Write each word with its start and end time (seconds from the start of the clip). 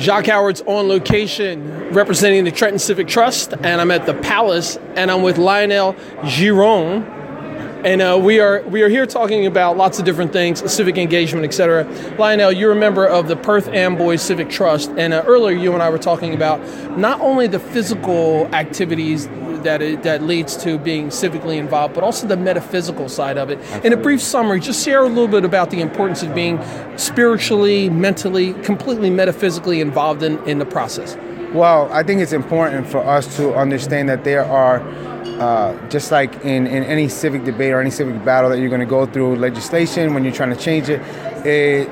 Jacques 0.00 0.28
Howard's 0.28 0.62
on 0.62 0.88
location 0.88 1.90
representing 1.90 2.44
the 2.44 2.50
Trenton 2.50 2.78
Civic 2.78 3.06
Trust, 3.06 3.52
and 3.52 3.82
I'm 3.82 3.90
at 3.90 4.06
the 4.06 4.14
Palace, 4.14 4.78
and 4.96 5.10
I'm 5.10 5.20
with 5.20 5.36
Lionel 5.36 5.92
Giron, 6.22 7.04
and 7.84 8.00
uh, 8.00 8.18
we 8.18 8.40
are 8.40 8.62
we 8.62 8.80
are 8.80 8.88
here 8.88 9.04
talking 9.04 9.44
about 9.44 9.76
lots 9.76 9.98
of 9.98 10.06
different 10.06 10.32
things, 10.32 10.72
civic 10.72 10.96
engagement, 10.96 11.44
etc. 11.44 11.84
Lionel, 12.18 12.50
you're 12.50 12.72
a 12.72 12.76
member 12.76 13.06
of 13.06 13.28
the 13.28 13.36
Perth 13.36 13.68
Amboy 13.68 14.16
Civic 14.16 14.48
Trust, 14.48 14.88
and 14.92 15.12
uh, 15.12 15.22
earlier 15.26 15.54
you 15.54 15.74
and 15.74 15.82
I 15.82 15.90
were 15.90 15.98
talking 15.98 16.32
about 16.32 16.60
not 16.96 17.20
only 17.20 17.46
the 17.46 17.60
physical 17.60 18.46
activities 18.54 19.28
that 19.64 19.82
it, 19.82 20.02
that 20.02 20.22
leads 20.22 20.56
to 20.58 20.78
being 20.78 21.08
civically 21.08 21.56
involved, 21.56 21.94
but 21.94 22.04
also 22.04 22.26
the 22.26 22.36
metaphysical 22.36 23.08
side 23.08 23.38
of 23.38 23.50
it. 23.50 23.58
Absolutely. 23.58 23.86
In 23.86 23.92
a 23.92 23.96
brief 23.96 24.22
summary, 24.22 24.60
just 24.60 24.84
share 24.84 25.02
a 25.02 25.08
little 25.08 25.28
bit 25.28 25.44
about 25.44 25.70
the 25.70 25.80
importance 25.80 26.22
of 26.22 26.34
being 26.34 26.60
spiritually, 26.96 27.90
mentally, 27.90 28.54
completely 28.62 29.10
metaphysically 29.10 29.80
involved 29.80 30.22
in, 30.22 30.38
in 30.48 30.58
the 30.58 30.66
process. 30.66 31.16
Well, 31.52 31.92
I 31.92 32.02
think 32.04 32.20
it's 32.20 32.32
important 32.32 32.86
for 32.86 32.98
us 32.98 33.36
to 33.36 33.54
understand 33.54 34.08
that 34.08 34.22
there 34.22 34.44
are, 34.44 34.80
uh, 35.40 35.88
just 35.88 36.12
like 36.12 36.32
in, 36.44 36.66
in 36.66 36.84
any 36.84 37.08
civic 37.08 37.44
debate 37.44 37.72
or 37.72 37.80
any 37.80 37.90
civic 37.90 38.24
battle 38.24 38.50
that 38.50 38.60
you're 38.60 38.68
going 38.68 38.80
to 38.80 38.86
go 38.86 39.04
through 39.04 39.36
legislation 39.36 40.14
when 40.14 40.22
you're 40.22 40.32
trying 40.32 40.54
to 40.54 40.60
change 40.60 40.88
it, 40.88 41.00
it, 41.44 41.88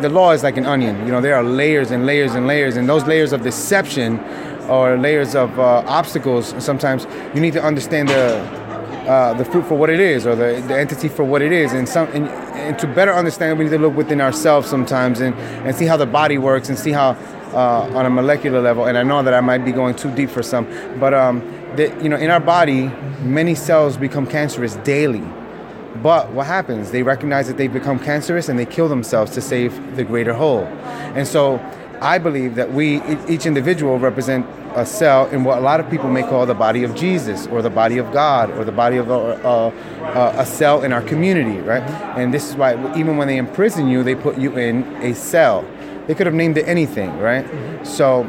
the 0.00 0.08
law 0.08 0.32
is 0.32 0.42
like 0.42 0.56
an 0.56 0.66
onion. 0.66 1.06
You 1.06 1.12
know, 1.12 1.20
there 1.20 1.34
are 1.34 1.42
layers 1.42 1.90
and 1.90 2.06
layers 2.06 2.34
and 2.34 2.46
layers, 2.46 2.76
and 2.76 2.88
those 2.88 3.04
layers 3.04 3.32
of 3.32 3.42
deception 3.42 4.18
or 4.68 4.96
layers 4.96 5.34
of 5.34 5.58
uh, 5.58 5.82
obstacles. 5.86 6.54
Sometimes 6.62 7.06
you 7.34 7.40
need 7.40 7.52
to 7.52 7.62
understand 7.62 8.08
the 8.08 8.66
uh, 9.06 9.32
the 9.34 9.44
fruit 9.44 9.64
for 9.66 9.76
what 9.76 9.88
it 9.88 10.00
is, 10.00 10.26
or 10.26 10.34
the, 10.34 10.60
the 10.66 10.76
entity 10.76 11.08
for 11.08 11.22
what 11.22 11.40
it 11.40 11.52
is, 11.52 11.72
and 11.72 11.88
some 11.88 12.08
and, 12.08 12.26
and, 12.28 12.76
to 12.76 12.88
better 12.88 13.14
understand, 13.14 13.56
we 13.56 13.64
need 13.64 13.70
to 13.70 13.78
look 13.78 13.94
within 13.94 14.20
ourselves 14.20 14.68
sometimes 14.68 15.20
and, 15.20 15.32
and 15.64 15.76
see 15.76 15.86
how 15.86 15.96
the 15.96 16.06
body 16.06 16.38
works 16.38 16.68
and 16.68 16.76
see 16.76 16.90
how 16.90 17.10
uh, 17.52 17.88
on 17.94 18.04
a 18.04 18.10
molecular 18.10 18.60
level. 18.60 18.86
And 18.86 18.98
I 18.98 19.04
know 19.04 19.22
that 19.22 19.32
I 19.32 19.40
might 19.40 19.64
be 19.64 19.70
going 19.70 19.94
too 19.94 20.12
deep 20.14 20.28
for 20.28 20.42
some, 20.42 20.66
but 20.98 21.14
um, 21.14 21.40
the, 21.76 21.96
you 22.02 22.08
know, 22.08 22.16
in 22.16 22.30
our 22.30 22.40
body, 22.40 22.88
many 23.20 23.54
cells 23.54 23.96
become 23.96 24.26
cancerous 24.26 24.74
daily. 24.76 25.22
But 26.02 26.32
what 26.32 26.46
happens? 26.46 26.90
They 26.90 27.02
recognize 27.02 27.46
that 27.46 27.56
they've 27.56 27.72
become 27.72 27.98
cancerous 27.98 28.48
and 28.48 28.58
they 28.58 28.66
kill 28.66 28.88
themselves 28.88 29.32
to 29.32 29.40
save 29.40 29.96
the 29.96 30.04
greater 30.04 30.34
whole. 30.34 30.64
And 31.14 31.26
so 31.26 31.58
I 32.00 32.18
believe 32.18 32.54
that 32.56 32.72
we, 32.72 33.02
each 33.28 33.46
individual, 33.46 33.98
represent 33.98 34.46
a 34.74 34.84
cell 34.84 35.26
in 35.28 35.42
what 35.42 35.58
a 35.58 35.60
lot 35.60 35.80
of 35.80 35.88
people 35.90 36.10
may 36.10 36.22
call 36.22 36.44
the 36.44 36.54
body 36.54 36.84
of 36.84 36.94
Jesus 36.94 37.46
or 37.46 37.62
the 37.62 37.70
body 37.70 37.96
of 37.96 38.12
God 38.12 38.50
or 38.50 38.64
the 38.64 38.72
body 38.72 38.98
of 38.98 39.10
a, 39.10 39.14
a, 39.14 40.40
a, 40.40 40.44
cell 40.46 40.84
in 40.84 40.92
our 40.92 41.00
community, 41.00 41.58
right? 41.60 41.82
And 42.18 42.32
this 42.32 42.50
is 42.50 42.56
why 42.56 42.74
even 42.94 43.16
when 43.16 43.26
they 43.26 43.38
imprison 43.38 43.88
you, 43.88 44.02
they 44.02 44.14
put 44.14 44.36
you 44.36 44.58
in 44.58 44.84
a 44.96 45.14
cell. 45.14 45.64
They 46.06 46.14
could 46.14 46.26
have 46.26 46.34
named 46.34 46.58
it 46.58 46.68
anything, 46.68 47.18
right? 47.18 47.46
So, 47.86 48.24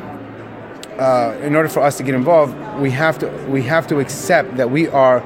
uh, 0.98 1.38
in 1.44 1.56
order 1.56 1.70
for 1.70 1.82
us 1.82 1.98
to 1.98 2.04
get 2.04 2.16
involved, 2.16 2.58
we 2.80 2.90
have 2.92 3.20
to 3.20 3.30
we 3.50 3.62
have 3.64 3.86
to 3.88 4.00
accept 4.00 4.58
that 4.58 4.72
we 4.72 4.88
are 4.88 5.22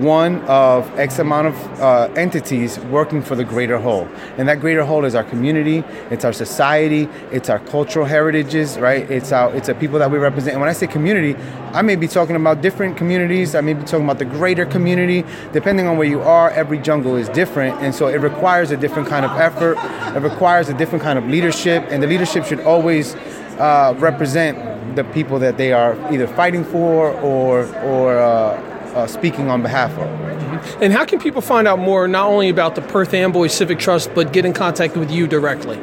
one 0.00 0.42
of 0.42 0.86
X 0.98 1.18
amount 1.18 1.48
of 1.48 1.80
uh, 1.80 2.12
entities 2.16 2.78
working 2.90 3.22
for 3.22 3.34
the 3.34 3.44
greater 3.44 3.78
whole. 3.78 4.08
And 4.36 4.48
that 4.48 4.60
greater 4.60 4.84
whole 4.84 5.04
is 5.04 5.14
our 5.14 5.24
community, 5.24 5.84
it's 6.10 6.24
our 6.24 6.32
society, 6.32 7.08
it's 7.32 7.48
our 7.48 7.58
cultural 7.60 8.06
heritages, 8.06 8.78
right? 8.78 9.10
It's 9.10 9.32
our 9.32 9.54
it's 9.54 9.68
the 9.68 9.74
people 9.74 9.98
that 9.98 10.10
we 10.10 10.18
represent. 10.18 10.52
And 10.52 10.60
when 10.60 10.68
I 10.68 10.72
say 10.72 10.86
community, 10.86 11.36
I 11.72 11.82
may 11.82 11.96
be 11.96 12.08
talking 12.08 12.36
about 12.36 12.60
different 12.62 12.96
communities, 12.96 13.54
I 13.54 13.60
may 13.60 13.74
be 13.74 13.82
talking 13.84 14.04
about 14.04 14.18
the 14.18 14.24
greater 14.24 14.66
community. 14.66 15.24
Depending 15.52 15.86
on 15.86 15.96
where 15.96 16.08
you 16.08 16.20
are, 16.20 16.50
every 16.50 16.78
jungle 16.78 17.16
is 17.16 17.28
different. 17.30 17.80
And 17.80 17.94
so 17.94 18.08
it 18.08 18.20
requires 18.20 18.70
a 18.70 18.76
different 18.76 19.08
kind 19.08 19.24
of 19.24 19.32
effort, 19.32 19.76
it 20.16 20.22
requires 20.22 20.68
a 20.68 20.74
different 20.74 21.02
kind 21.02 21.18
of 21.18 21.26
leadership, 21.26 21.84
and 21.88 22.02
the 22.02 22.06
leadership 22.06 22.44
should 22.44 22.60
always 22.60 23.14
uh, 23.58 23.94
represent 23.98 24.96
the 24.96 25.04
people 25.04 25.38
that 25.38 25.56
they 25.56 25.72
are 25.72 25.94
either 26.12 26.26
fighting 26.26 26.64
for 26.64 27.12
or 27.20 27.66
or 27.84 28.18
uh, 28.18 28.69
uh, 28.94 29.06
speaking 29.06 29.48
on 29.48 29.62
behalf 29.62 29.92
of. 29.92 30.08
Mm-hmm. 30.08 30.82
And 30.82 30.92
how 30.92 31.04
can 31.04 31.18
people 31.18 31.40
find 31.40 31.66
out 31.68 31.78
more, 31.78 32.08
not 32.08 32.26
only 32.28 32.48
about 32.48 32.74
the 32.74 32.82
Perth 32.82 33.14
Amboy 33.14 33.46
Civic 33.46 33.78
Trust, 33.78 34.14
but 34.14 34.32
get 34.32 34.44
in 34.44 34.52
contact 34.52 34.96
with 34.96 35.10
you 35.10 35.26
directly? 35.26 35.78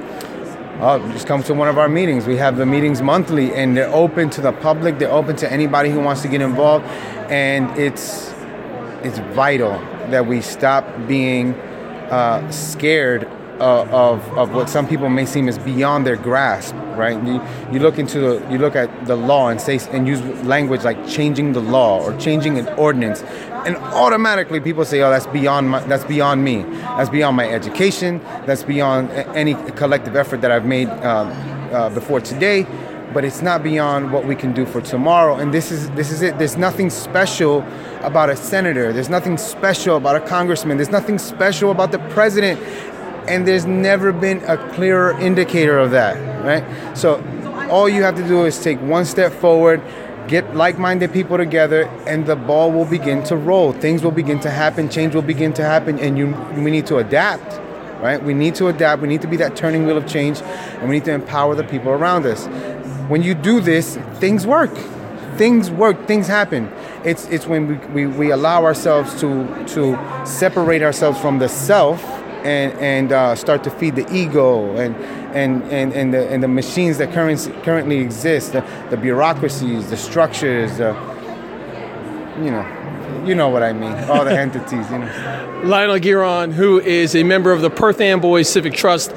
Uh, 0.80 1.00
just 1.12 1.26
come 1.26 1.42
to 1.42 1.56
one 1.56 1.68
of 1.68 1.80
our 1.80 1.90
meetings. 1.90 2.28
We 2.28 2.38
have 2.38 2.58
the 2.58 2.66
meetings 2.66 3.02
monthly, 3.02 3.52
and 3.54 3.76
they're 3.76 3.90
open 3.94 4.30
to 4.32 4.42
the 4.42 4.52
public. 4.52 5.00
They're 5.00 5.12
open 5.12 5.36
to 5.38 5.52
anybody 5.52 5.90
who 5.90 6.00
wants 6.00 6.22
to 6.22 6.28
get 6.28 6.42
involved, 6.42 6.86
and 7.32 7.76
it's 7.80 8.32
it's 9.04 9.18
vital 9.34 9.72
that 10.12 10.28
we 10.28 10.42
stop 10.42 10.86
being 11.08 11.54
uh, 12.12 12.50
scared 12.52 13.28
uh, 13.60 13.88
of, 13.92 14.38
of 14.38 14.54
what 14.54 14.70
some 14.70 14.88
people 14.88 15.10
may 15.10 15.26
seem 15.26 15.48
as 15.48 15.58
beyond 15.58 16.06
their 16.06 16.16
grasp, 16.16 16.76
right? 16.96 17.22
You, 17.26 17.42
you 17.72 17.80
look 17.80 17.98
into 17.98 18.20
the, 18.20 18.52
you 18.52 18.58
look 18.58 18.76
at 18.76 19.06
the 19.06 19.16
law 19.16 19.50
and 19.50 19.60
say 19.60 19.80
and 19.92 20.08
use 20.08 20.22
language 20.44 20.84
like 20.84 21.08
changing 21.08 21.54
the 21.54 21.62
law 21.62 22.02
or 22.02 22.16
changing 22.18 22.58
an 22.58 22.68
ordinance, 22.80 23.22
and 23.66 23.78
automatically 23.78 24.60
people 24.60 24.86
say, 24.86 25.02
"Oh, 25.02 25.10
that's 25.10 25.28
beyond 25.28 25.70
my, 25.70 25.80
that's 25.86 26.06
beyond 26.06 26.44
me. 26.44 26.64
That's 26.64 27.10
beyond 27.10 27.36
my 27.38 27.50
education. 27.50 28.20
That's 28.46 28.64
beyond 28.64 29.10
any 29.12 29.54
collective 29.72 30.16
effort 30.16 30.42
that 30.42 30.52
I've 30.52 30.66
made 30.66 30.90
um, 30.90 31.32
uh, 31.74 31.90
before 31.90 32.22
today." 32.22 32.66
But 33.14 33.24
it's 33.24 33.42
not 33.42 33.64
beyond 33.64 34.12
what 34.12 34.26
we 34.26 34.36
can 34.36 34.54
do 34.54 34.66
for 34.66 34.82
tomorrow, 34.82 35.36
and 35.36 35.54
this 35.54 35.72
is 35.72 35.90
this 35.92 36.12
is 36.12 36.22
it. 36.22 36.38
There's 36.38 36.58
nothing 36.58 36.90
special 36.90 37.66
about 38.02 38.30
a 38.30 38.36
senator. 38.36 38.94
There's 38.94 39.10
nothing 39.10 39.38
special 39.38 39.96
about 39.98 40.18
a 40.18 40.20
congressman. 40.20 40.78
There's 40.78 40.92
nothing 40.92 41.18
special 41.18 41.72
about 41.72 41.92
the 41.92 42.00
president 42.10 42.60
and 43.28 43.48
there's 43.48 43.66
never 43.66 44.12
been 44.12 44.44
a 44.46 44.58
clearer 44.74 45.18
indicator 45.20 45.78
of 45.78 45.92
that, 45.92 46.16
right? 46.44 46.98
So 46.98 47.24
all 47.70 47.90
you 47.90 48.04
have 48.04 48.16
to 48.16 48.28
do 48.28 48.46
is 48.46 48.60
take 48.60 48.80
one 48.82 49.06
step 49.06 49.34
forward, 49.34 49.82
get 50.28 50.56
like-minded 50.56 51.12
people 51.12 51.38
together, 51.38 51.84
and 52.06 52.26
the 52.26 52.36
ball 52.36 52.72
will 52.72 52.86
begin 52.86 53.24
to 53.26 53.36
roll. 53.36 53.74
Things 53.74 54.04
will 54.04 54.12
begin 54.12 54.40
to 54.42 54.50
happen, 54.50 54.90
change 54.90 55.16
will 55.16 55.22
begin 55.22 55.54
to 55.54 55.64
happen, 55.64 56.00
and 56.00 56.18
you 56.18 56.28
we 56.56 56.72
need 56.72 56.88
to 56.88 56.98
adapt. 56.98 57.62
Right? 58.02 58.22
We 58.24 58.36
need 58.36 58.54
to 58.56 58.68
adapt. 58.68 59.02
We 59.02 59.08
need 59.08 59.22
to 59.22 59.28
be 59.28 59.38
that 59.38 59.56
turning 59.56 59.88
wheel 59.88 59.98
of 59.98 60.06
change, 60.06 60.42
and 60.42 60.88
we 60.88 60.96
need 60.98 61.06
to 61.06 61.14
empower 61.14 61.56
the 61.56 61.64
people 61.64 61.92
around 61.92 62.28
us. 62.28 62.46
When 63.10 63.24
you 63.24 63.34
do 63.34 63.60
this, 63.60 63.98
things 64.20 64.46
work. 64.46 64.76
Things 65.36 65.72
work. 65.72 66.08
Things 66.08 66.28
happen. 66.28 66.72
It's 67.04 67.26
it's 67.30 67.48
when 67.48 67.68
we, 67.68 68.06
we, 68.06 68.06
we 68.06 68.32
allow 68.32 68.66
ourselves 68.66 69.20
to 69.22 69.48
to 69.70 69.98
separate 70.26 70.84
ourselves 70.84 71.20
from 71.20 71.40
the 71.40 71.50
self 71.50 72.17
and 72.48 72.74
and 72.80 73.12
uh, 73.12 73.36
start 73.36 73.64
to 73.66 73.70
feed 73.70 73.96
the 73.96 74.08
ego 74.14 74.76
and 74.78 74.96
and 75.36 75.62
and, 75.64 75.94
and 75.94 76.14
the 76.14 76.28
and 76.30 76.42
the 76.42 76.48
machines 76.48 76.98
that 76.98 77.12
currently 77.12 77.52
currently 77.62 77.98
exist, 77.98 78.54
the, 78.54 78.62
the 78.90 78.98
bureaucracies, 78.98 79.90
the 79.90 79.98
structures, 79.98 80.80
uh, 80.80 80.94
you 82.40 82.52
know. 82.52 82.74
You 83.26 83.36
know 83.36 83.50
what 83.50 83.64
I 83.64 83.74
mean, 83.74 83.94
all 84.10 84.24
the 84.24 84.38
entities, 84.40 84.90
you 84.90 85.00
know. 85.00 85.62
Lionel 85.64 85.98
Giron, 85.98 86.54
who 86.54 86.80
is 86.80 87.16
a 87.16 87.24
member 87.24 87.52
of 87.52 87.62
the 87.62 87.70
Perth 87.70 88.00
Amboy 88.00 88.44
Civic 88.44 88.74
Trust. 88.74 89.14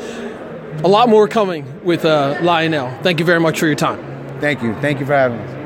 A 0.83 0.89
lot 0.89 1.09
more 1.09 1.29
coming 1.29 1.85
with 1.85 2.05
uh, 2.05 2.39
Lionel. 2.41 2.91
Thank 3.03 3.21
you 3.21 3.27
very 3.27 3.41
much 3.41 3.59
for 3.61 3.67
your 3.67 3.75
time. 3.75 3.99
Thank 4.41 4.63
you. 4.63 4.75
Thank 4.81 5.01
you 5.01 5.07
for 5.07 5.13
having 5.13 5.39
us. 5.39 5.60